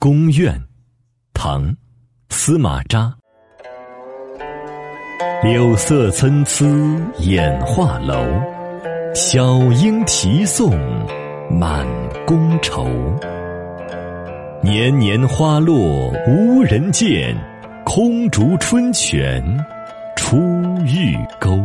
[0.00, 0.56] 宫苑，
[1.34, 1.74] 唐，
[2.30, 3.12] 司马扎。
[5.42, 6.64] 柳色参差
[7.18, 8.24] 掩画楼，
[9.12, 10.70] 晓莺啼送
[11.50, 11.84] 满
[12.24, 12.86] 宫愁。
[14.62, 17.36] 年年花落无人见，
[17.84, 19.42] 空竹春泉
[20.14, 20.36] 出
[20.86, 21.60] 玉钩。